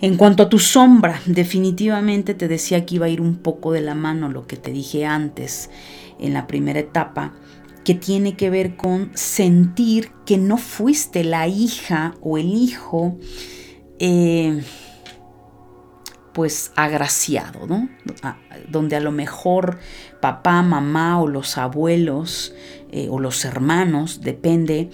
[0.00, 3.80] En cuanto a tu sombra, definitivamente te decía que iba a ir un poco de
[3.80, 5.70] la mano lo que te dije antes
[6.18, 7.32] en la primera etapa,
[7.84, 13.16] que tiene que ver con sentir que no fuiste la hija o el hijo
[13.98, 14.62] eh,
[16.32, 17.88] pues agraciado, ¿no?
[18.68, 19.78] Donde a lo mejor
[20.20, 22.54] papá, mamá o los abuelos
[22.90, 24.90] eh, o los hermanos, depende,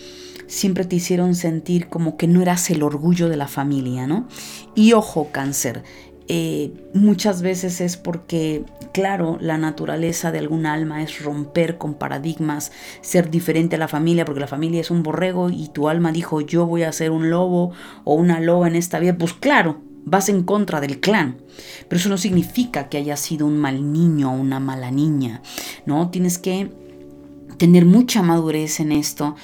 [0.47, 4.27] siempre te hicieron sentir como que no eras el orgullo de la familia, ¿no?
[4.75, 5.85] Y ojo, cáncer,
[6.31, 12.71] eh, muchas veces es porque, claro, la naturaleza de algún alma es romper con paradigmas,
[13.01, 16.43] ser diferente a la familia, porque la familia es un borrego y tu alma dijo
[16.43, 17.73] yo voy a ser un lobo
[18.05, 21.39] o una loba en esta vida, pues claro, vas en contra del clan.
[21.89, 25.43] Pero eso no significa que hayas sido un mal niño o una mala niña,
[25.87, 26.11] ¿no?
[26.11, 26.71] Tienes que
[27.57, 29.35] tener mucha madurez en esto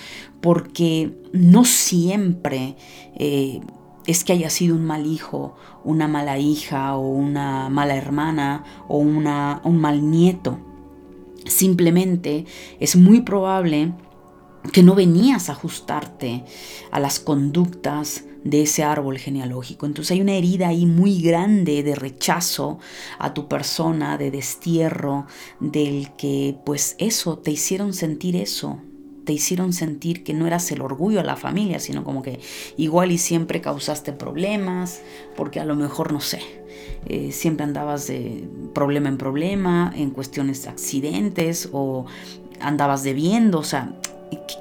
[0.41, 2.77] porque no siempre
[3.17, 3.61] eh,
[4.07, 8.99] es que haya sido un mal hijo, una mala hija o una mala hermana o
[8.99, 10.59] una, un mal nieto.
[11.47, 12.47] Simplemente
[12.81, 13.93] es muy probable
[14.73, 16.45] que no venías a ajustarte
[16.91, 19.87] a las conductas de ese árbol genealógico.
[19.87, 22.79] Entonces hay una herida ahí muy grande de rechazo
[23.19, 25.27] a tu persona, de destierro,
[25.61, 28.79] del que pues eso, te hicieron sentir eso,
[29.25, 32.41] te hicieron sentir que no eras el orgullo de la familia, sino como que
[32.77, 35.01] igual y siempre causaste problemas,
[35.35, 36.41] porque a lo mejor no sé,
[37.07, 42.05] eh, siempre andabas de problema en problema, en cuestiones de accidentes o
[42.61, 43.95] andabas debiendo, o sea,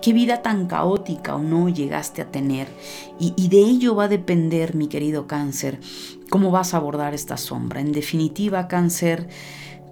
[0.02, 2.68] qué vida tan caótica o no llegaste a tener.
[3.20, 5.80] Y, de ello va a depender, mi querido cáncer,
[6.30, 7.82] cómo vas a abordar esta sombra.
[7.82, 9.30] En definitiva, cáncer,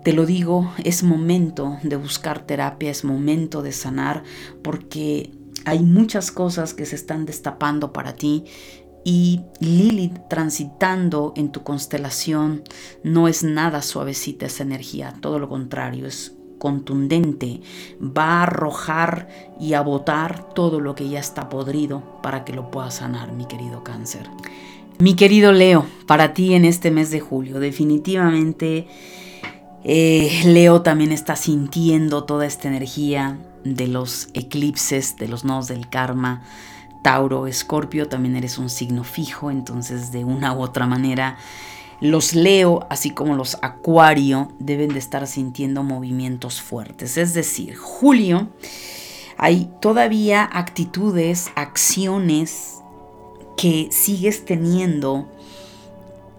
[0.04, 4.24] te lo digo, es momento de buscar terapia, es momento de sanar,
[4.62, 5.32] porque
[5.65, 8.46] hay muchas cosas que se están destapando para ti
[9.04, 12.63] y Lilith transitando en tu constelación
[13.04, 17.60] no es nada suavecita esa energía, todo lo contrario, es contundente,
[18.00, 19.28] va a arrojar
[19.60, 23.45] y a botar todo lo que ya está podrido para que lo pueda sanar, mi
[23.45, 24.30] querido cáncer.
[25.00, 28.88] Mi querido Leo, para ti en este mes de julio, definitivamente
[29.84, 35.89] eh, Leo también está sintiendo toda esta energía de los eclipses, de los nodos del
[35.89, 36.43] karma.
[37.02, 41.39] Tauro, Escorpio, también eres un signo fijo, entonces de una u otra manera
[42.02, 47.16] Los Leo, así como los Acuario, deben de estar sintiendo movimientos fuertes.
[47.16, 48.50] Es decir, Julio,
[49.38, 52.80] hay todavía actitudes, acciones
[53.56, 55.30] que sigues teniendo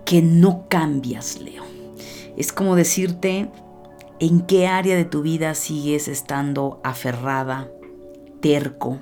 [0.05, 1.63] que no cambias, Leo.
[2.37, 3.49] Es como decirte
[4.19, 7.69] en qué área de tu vida sigues estando aferrada,
[8.41, 8.99] terco,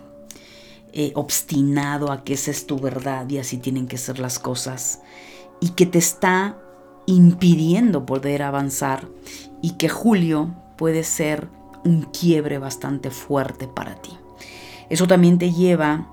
[0.93, 5.01] eh, obstinado a que esa es tu verdad y así tienen que ser las cosas
[5.61, 6.59] y que te está
[7.07, 9.09] impidiendo poder avanzar
[9.63, 11.49] y que julio puede ser
[11.85, 14.17] un quiebre bastante fuerte para ti.
[14.89, 16.09] Eso también te lleva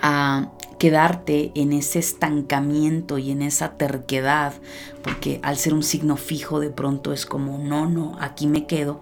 [0.00, 4.52] a quedarte en ese estancamiento y en esa terquedad,
[5.02, 9.00] porque al ser un signo fijo de pronto es como, no, no, aquí me quedo,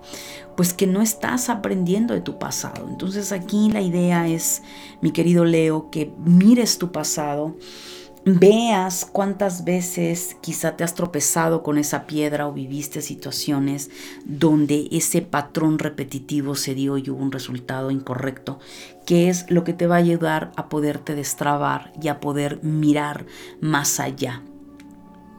[0.58, 2.86] pues que no estás aprendiendo de tu pasado.
[2.86, 4.62] Entonces aquí la idea es,
[5.00, 7.56] mi querido Leo, que mires tu pasado
[8.24, 13.90] veas cuántas veces quizá te has tropezado con esa piedra o viviste situaciones
[14.24, 18.58] donde ese patrón repetitivo se dio y hubo un resultado incorrecto,
[19.06, 23.26] que es lo que te va a ayudar a poderte destrabar y a poder mirar
[23.60, 24.42] más allá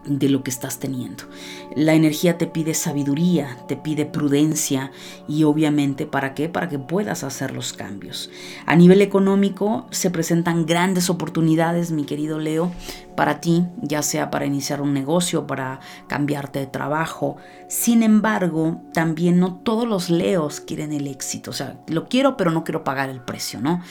[0.06, 1.24] de lo que estás teniendo.
[1.76, 4.92] La energía te pide sabiduría, te pide prudencia
[5.28, 6.50] y obviamente para qué?
[6.50, 8.30] Para que puedas hacer los cambios.
[8.66, 12.72] A nivel económico se presentan grandes oportunidades, mi querido Leo,
[13.16, 17.38] para ti, ya sea para iniciar un negocio, para cambiarte de trabajo.
[17.68, 21.52] Sin embargo, también no todos los Leos quieren el éxito.
[21.52, 23.82] O sea, lo quiero pero no quiero pagar el precio, ¿no?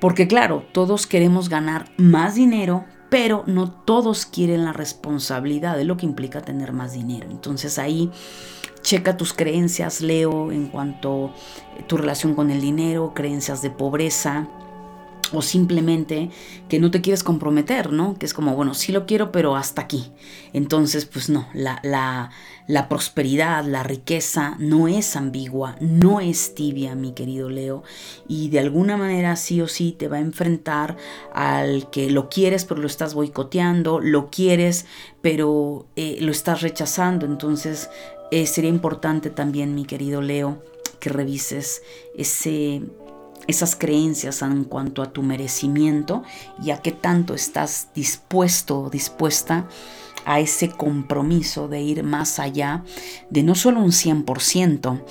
[0.00, 5.96] Porque claro, todos queremos ganar más dinero, pero no todos quieren la responsabilidad de lo
[5.96, 7.28] que implica tener más dinero.
[7.30, 8.10] Entonces ahí
[8.82, 11.26] checa tus creencias, Leo, en cuanto
[11.78, 14.48] a tu relación con el dinero, creencias de pobreza,
[15.32, 16.30] o simplemente
[16.68, 18.18] que no te quieres comprometer, ¿no?
[18.18, 20.12] Que es como, bueno, sí lo quiero, pero hasta aquí.
[20.52, 22.30] Entonces, pues no, la, la,
[22.66, 27.82] la, prosperidad, la riqueza no es ambigua, no es tibia, mi querido Leo,
[28.28, 30.96] y de alguna manera sí o sí te va a enfrentar
[31.32, 34.86] al que lo quieres, pero lo estás boicoteando, lo quieres,
[35.22, 37.26] pero eh, lo estás rechazando.
[37.26, 37.90] Entonces,
[38.30, 40.62] eh, sería importante también, mi querido Leo,
[41.00, 41.82] que revises
[42.16, 42.82] ese
[43.46, 46.22] esas creencias en cuanto a tu merecimiento
[46.62, 49.66] y a qué tanto estás dispuesto o dispuesta
[50.24, 52.82] a ese compromiso de ir más allá
[53.30, 55.02] de no solo un 100%,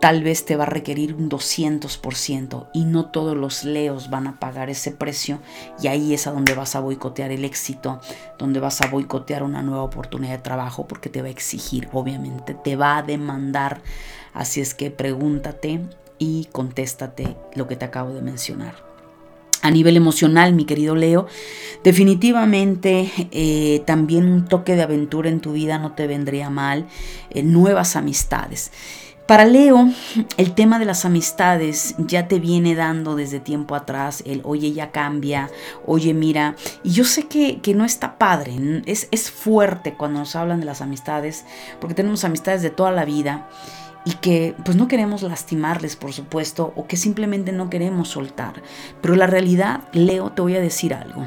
[0.00, 4.40] tal vez te va a requerir un 200% y no todos los leos van a
[4.40, 5.38] pagar ese precio
[5.80, 8.00] y ahí es a donde vas a boicotear el éxito,
[8.38, 12.54] donde vas a boicotear una nueva oportunidad de trabajo porque te va a exigir, obviamente,
[12.54, 13.82] te va a demandar.
[14.34, 15.82] Así es que pregúntate
[16.18, 18.74] y contéstate lo que te acabo de mencionar.
[19.62, 21.26] A nivel emocional, mi querido Leo,
[21.84, 26.86] definitivamente eh, también un toque de aventura en tu vida no te vendría mal,
[27.30, 28.72] eh, nuevas amistades.
[29.26, 29.88] Para Leo,
[30.36, 34.90] el tema de las amistades ya te viene dando desde tiempo atrás el, oye, ya
[34.90, 35.48] cambia,
[35.86, 40.34] oye, mira, y yo sé que, que no está padre, es, es fuerte cuando nos
[40.34, 41.44] hablan de las amistades,
[41.80, 43.48] porque tenemos amistades de toda la vida
[44.04, 48.62] y que pues no queremos lastimarles, por supuesto, o que simplemente no queremos soltar.
[49.00, 51.26] Pero la realidad, Leo, te voy a decir algo.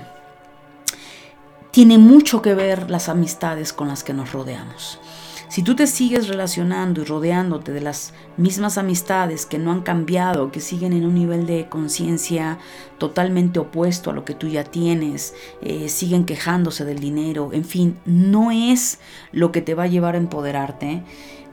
[1.71, 4.99] Tiene mucho que ver las amistades con las que nos rodeamos.
[5.47, 10.51] Si tú te sigues relacionando y rodeándote de las mismas amistades que no han cambiado,
[10.51, 12.57] que siguen en un nivel de conciencia
[12.97, 17.97] totalmente opuesto a lo que tú ya tienes, eh, siguen quejándose del dinero, en fin,
[18.05, 18.99] no es
[19.31, 21.03] lo que te va a llevar a empoderarte,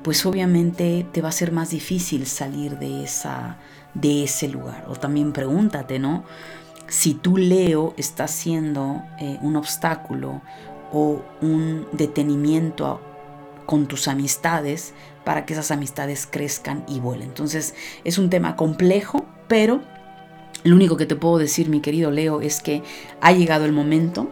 [0.02, 3.58] pues obviamente te va a ser más difícil salir de, esa,
[3.94, 4.86] de ese lugar.
[4.88, 6.24] O también pregúntate, ¿no?
[6.88, 10.42] Si tú, Leo, estás siendo eh, un obstáculo
[10.92, 13.00] o un detenimiento
[13.66, 14.92] con tus amistades
[15.24, 17.28] para que esas amistades crezcan y vuelen.
[17.28, 19.80] Entonces es un tema complejo, pero
[20.64, 22.82] lo único que te puedo decir, mi querido Leo, es que
[23.20, 24.30] ha llegado el momento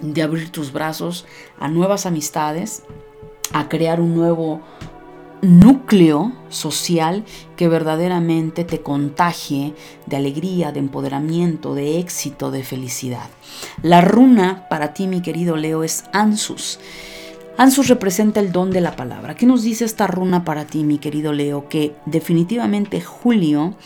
[0.00, 1.26] de abrir tus brazos
[1.58, 2.82] a nuevas amistades,
[3.52, 4.60] a crear un nuevo
[5.44, 7.24] núcleo social
[7.56, 9.74] que verdaderamente te contagie
[10.06, 13.28] de alegría, de empoderamiento, de éxito, de felicidad.
[13.82, 16.80] La runa para ti, mi querido Leo, es Ansus.
[17.56, 19.36] Ansus representa el don de la palabra.
[19.36, 21.68] ¿Qué nos dice esta runa para ti, mi querido Leo?
[21.68, 23.76] Que definitivamente Julio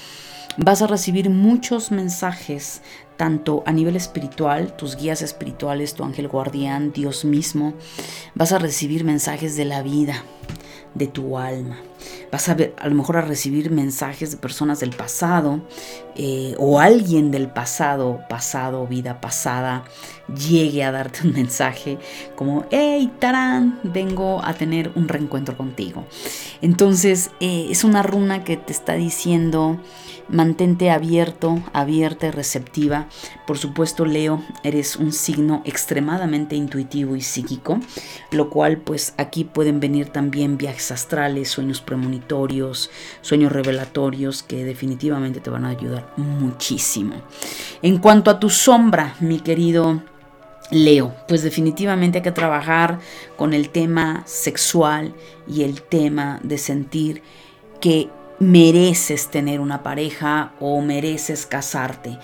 [0.56, 2.82] vas a recibir muchos mensajes
[3.18, 7.74] tanto a nivel espiritual, tus guías espirituales, tu ángel guardián, Dios mismo,
[8.34, 10.22] vas a recibir mensajes de la vida,
[10.94, 11.78] de tu alma.
[12.30, 15.62] vas a ver, a lo mejor a recibir mensajes de personas del pasado
[16.14, 19.84] eh, o alguien del pasado, pasado, vida pasada,
[20.28, 21.98] llegue a darte un mensaje
[22.36, 26.04] como, hey, Tarán, vengo a tener un reencuentro contigo.
[26.62, 29.80] Entonces, eh, es una runa que te está diciendo,
[30.28, 33.06] mantente abierto, abierta y receptiva.
[33.46, 37.80] Por supuesto, Leo, eres un signo extremadamente intuitivo y psíquico,
[38.30, 45.40] lo cual pues aquí pueden venir también viajes astrales, sueños premonitorios, sueños revelatorios que definitivamente
[45.40, 47.14] te van a ayudar muchísimo.
[47.82, 50.02] En cuanto a tu sombra, mi querido
[50.70, 52.98] Leo, pues definitivamente hay que trabajar
[53.36, 55.14] con el tema sexual
[55.46, 57.22] y el tema de sentir
[57.80, 62.18] que mereces tener una pareja o mereces casarte.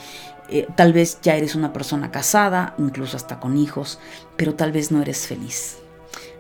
[0.49, 3.99] Eh, tal vez ya eres una persona casada, incluso hasta con hijos,
[4.37, 5.79] pero tal vez no eres feliz.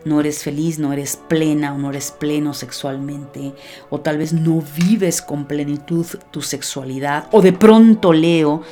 [0.04, 3.54] No eres feliz, no eres plena o no eres pleno sexualmente,
[3.88, 8.62] o tal vez no vives con plenitud tu sexualidad, o de pronto Leo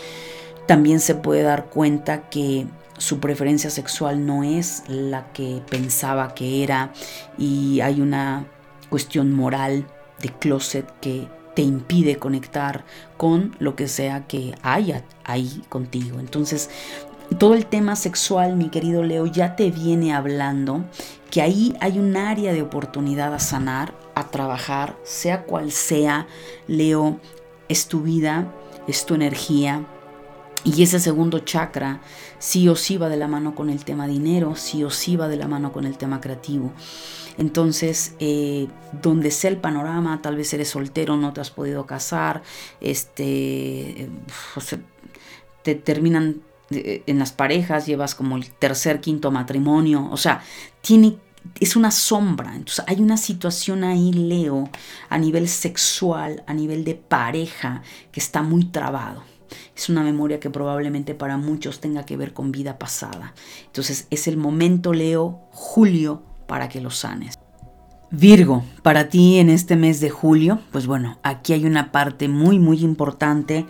[0.66, 2.66] también se puede dar cuenta que
[2.98, 6.92] su preferencia sexual no es la que pensaba que era
[7.36, 8.46] y hay una
[8.90, 9.86] cuestión moral
[10.22, 12.84] de closet que te impide conectar
[13.16, 16.18] con lo que sea que haya ahí contigo.
[16.18, 16.70] Entonces,
[17.38, 20.84] todo el tema sexual, mi querido Leo, ya te viene hablando
[21.30, 26.26] que ahí hay un área de oportunidad a sanar, a trabajar, sea cual sea,
[26.66, 27.18] Leo,
[27.68, 28.52] es tu vida,
[28.86, 29.86] es tu energía,
[30.64, 32.00] y ese segundo chakra
[32.38, 35.28] sí o sí va de la mano con el tema dinero, sí o sí va
[35.28, 36.72] de la mano con el tema creativo.
[37.38, 38.68] Entonces, eh,
[39.00, 42.42] donde sea el panorama, tal vez eres soltero, no te has podido casar,
[42.80, 44.08] este,
[45.62, 50.42] te terminan eh, en las parejas, llevas como el tercer, quinto matrimonio, o sea,
[50.80, 51.16] tiene
[51.58, 52.54] es una sombra.
[52.54, 54.70] Entonces hay una situación ahí, Leo,
[55.08, 57.82] a nivel sexual, a nivel de pareja,
[58.12, 59.31] que está muy trabado.
[59.76, 63.34] Es una memoria que probablemente para muchos tenga que ver con vida pasada.
[63.66, 67.38] Entonces es el momento, Leo, julio, para que lo sanes.
[68.10, 72.58] Virgo, para ti en este mes de julio, pues bueno, aquí hay una parte muy,
[72.58, 73.64] muy importante.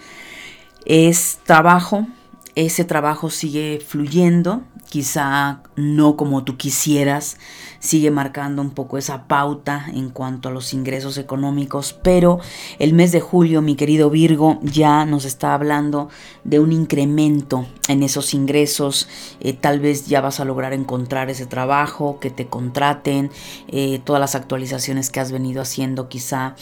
[0.85, 2.09] Es trabajo,
[2.57, 7.39] ese trabajo sigue fluyendo, quizá no como tú quisieras,
[7.79, 12.41] sigue marcando un poco esa pauta en cuanto a los ingresos económicos, pero
[12.79, 16.11] el mes de julio, mi querido Virgo, ya nos está hablando
[16.45, 19.09] de un incremento en esos ingresos,
[19.41, 23.31] eh, tal vez ya vas a lograr encontrar ese trabajo, que te contraten,
[23.69, 26.55] eh, todas las actualizaciones que has venido haciendo quizá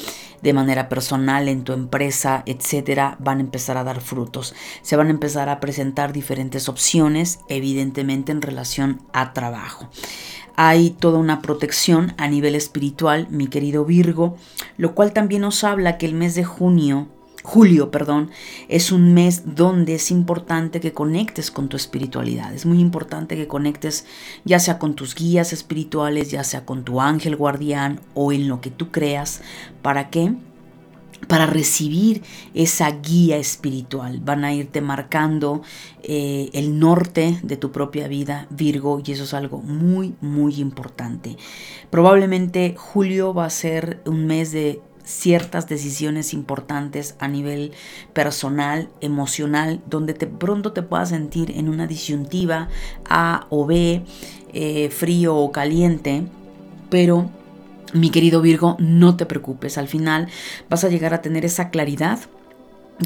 [0.42, 4.54] de manera personal en tu empresa, etcétera, van a empezar a dar frutos.
[4.82, 9.88] Se van a empezar a presentar diferentes opciones, evidentemente en relación a trabajo.
[10.56, 14.36] Hay toda una protección a nivel espiritual, mi querido Virgo,
[14.76, 17.08] lo cual también nos habla que el mes de junio
[17.42, 18.30] Julio, perdón,
[18.68, 22.52] es un mes donde es importante que conectes con tu espiritualidad.
[22.52, 24.04] Es muy importante que conectes
[24.44, 28.60] ya sea con tus guías espirituales, ya sea con tu ángel guardián o en lo
[28.60, 29.40] que tú creas.
[29.80, 30.34] ¿Para qué?
[31.28, 32.22] Para recibir
[32.54, 34.20] esa guía espiritual.
[34.20, 35.62] Van a irte marcando
[36.02, 41.36] eh, el norte de tu propia vida, Virgo, y eso es algo muy, muy importante.
[41.90, 47.72] Probablemente julio va a ser un mes de ciertas decisiones importantes a nivel
[48.12, 52.68] personal, emocional, donde te pronto te puedas sentir en una disyuntiva
[53.08, 54.04] A o B,
[54.52, 56.24] eh, frío o caliente,
[56.90, 57.30] pero
[57.92, 60.28] mi querido Virgo, no te preocupes, al final
[60.68, 62.18] vas a llegar a tener esa claridad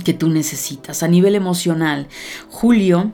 [0.05, 1.03] que tú necesitas.
[1.03, 2.09] A nivel emocional,
[2.51, 3.13] Julio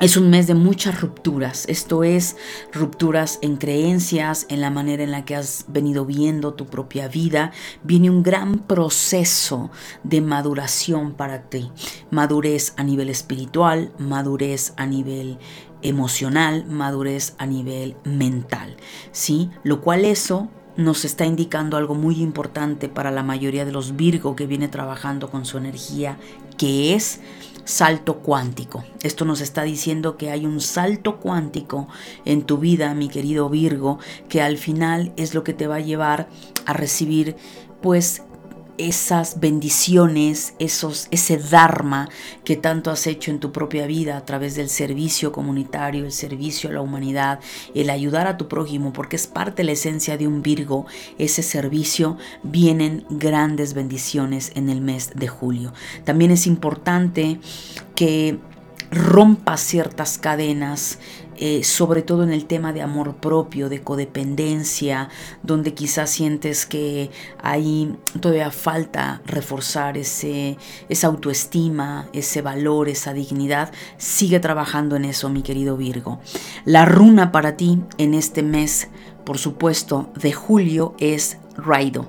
[0.00, 2.36] es un mes de muchas rupturas, esto es
[2.72, 7.52] rupturas en creencias, en la manera en la que has venido viendo tu propia vida.
[7.82, 9.70] Viene un gran proceso
[10.02, 11.70] de maduración para ti.
[12.10, 15.38] Madurez a nivel espiritual, madurez a nivel
[15.82, 18.76] emocional, madurez a nivel mental,
[19.12, 19.50] ¿sí?
[19.64, 20.48] Lo cual eso
[20.80, 25.30] nos está indicando algo muy importante para la mayoría de los Virgo que viene trabajando
[25.30, 26.18] con su energía,
[26.56, 27.20] que es
[27.64, 28.84] salto cuántico.
[29.02, 31.88] Esto nos está diciendo que hay un salto cuántico
[32.24, 35.80] en tu vida, mi querido Virgo, que al final es lo que te va a
[35.80, 36.28] llevar
[36.66, 37.36] a recibir
[37.80, 38.22] pues
[38.88, 42.08] esas bendiciones, esos, ese dharma
[42.44, 46.70] que tanto has hecho en tu propia vida a través del servicio comunitario, el servicio
[46.70, 47.40] a la humanidad,
[47.74, 50.86] el ayudar a tu prójimo, porque es parte de la esencia de un Virgo,
[51.18, 55.72] ese servicio, vienen grandes bendiciones en el mes de julio.
[56.04, 57.38] También es importante
[57.94, 58.38] que
[58.90, 60.98] rompas ciertas cadenas
[61.42, 65.08] eh, sobre todo en el tema de amor propio, de codependencia,
[65.42, 67.10] donde quizás sientes que
[67.42, 70.58] ahí todavía falta reforzar ese,
[70.90, 76.20] esa autoestima, ese valor, esa dignidad, sigue trabajando en eso, mi querido Virgo.
[76.66, 78.88] La runa para ti en este mes,
[79.24, 82.06] por supuesto, de julio es Raido.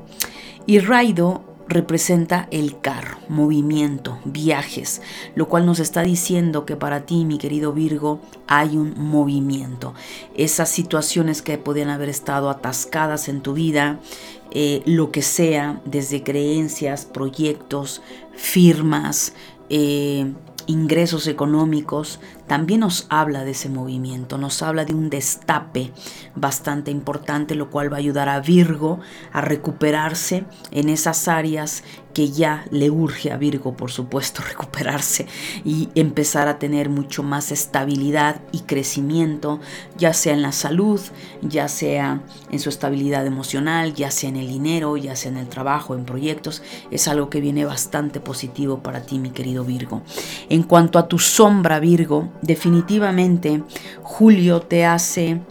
[0.65, 5.01] Y Raido representa el carro, movimiento, viajes,
[5.35, 9.93] lo cual nos está diciendo que para ti, mi querido Virgo, hay un movimiento.
[10.35, 13.99] Esas situaciones que podían haber estado atascadas en tu vida,
[14.51, 18.01] eh, lo que sea, desde creencias, proyectos,
[18.35, 19.33] firmas,
[19.69, 20.31] eh,
[20.67, 22.19] ingresos económicos,
[22.51, 25.93] también nos habla de ese movimiento, nos habla de un destape
[26.35, 28.99] bastante importante, lo cual va a ayudar a Virgo
[29.31, 35.25] a recuperarse en esas áreas que ya le urge a Virgo, por supuesto, recuperarse
[35.63, 39.59] y empezar a tener mucho más estabilidad y crecimiento,
[39.97, 40.99] ya sea en la salud,
[41.41, 45.47] ya sea en su estabilidad emocional, ya sea en el dinero, ya sea en el
[45.47, 46.61] trabajo, en proyectos.
[46.91, 50.01] Es algo que viene bastante positivo para ti, mi querido Virgo.
[50.49, 53.63] En cuanto a tu sombra, Virgo, definitivamente
[54.01, 55.41] Julio te hace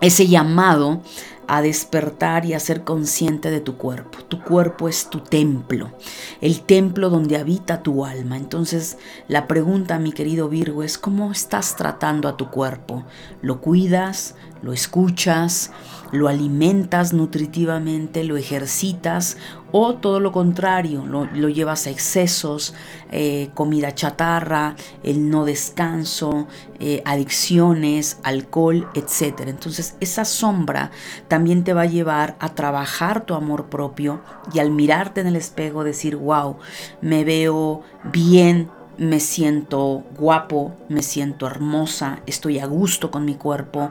[0.00, 1.00] ese llamado
[1.48, 4.18] a despertar y a ser consciente de tu cuerpo.
[4.24, 5.92] Tu cuerpo es tu templo,
[6.40, 8.36] el templo donde habita tu alma.
[8.36, 13.04] Entonces la pregunta, mi querido Virgo, es ¿cómo estás tratando a tu cuerpo?
[13.42, 14.34] ¿Lo cuidas?
[14.62, 15.70] ¿Lo escuchas?
[16.14, 19.36] lo alimentas nutritivamente, lo ejercitas
[19.76, 22.74] o todo lo contrario, lo, llevas a excesos,
[23.10, 26.46] eh, comida chatarra, el no descanso,
[26.78, 29.40] eh, adicciones, alcohol, etc.
[29.48, 30.92] Entonces esa sombra
[31.26, 34.20] también te va a llevar a trabajar tu amor propio
[34.52, 36.56] y al mirarte en el espejo decir, wow,
[37.00, 43.90] me veo bien, me siento guapo, me siento hermosa, estoy a gusto con mi cuerpo,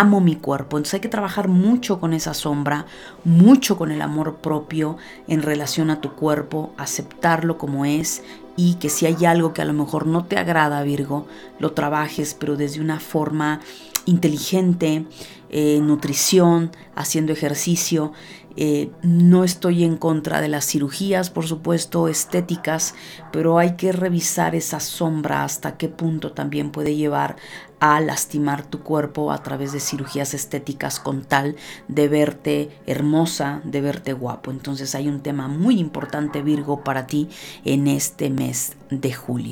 [0.00, 0.76] amo mi cuerpo.
[0.76, 2.86] Entonces hay que trabajar mucho con esa sombra,
[3.24, 4.96] mucho con el amor propio
[5.28, 8.22] en relación a tu cuerpo, aceptarlo como es
[8.56, 11.26] y que si hay algo que a lo mejor no te agrada, Virgo,
[11.58, 13.60] lo trabajes, pero desde una forma
[14.06, 15.06] inteligente,
[15.50, 18.12] eh, nutrición, haciendo ejercicio.
[18.56, 22.94] Eh, no estoy en contra de las cirugías, por supuesto, estéticas,
[23.32, 27.36] pero hay que revisar esa sombra hasta qué punto también puede llevar
[27.84, 31.54] a lastimar tu cuerpo a través de cirugías estéticas con tal
[31.86, 34.50] de verte hermosa, de verte guapo.
[34.50, 37.28] Entonces hay un tema muy importante, Virgo, para ti
[37.66, 39.42] en este mes de julio.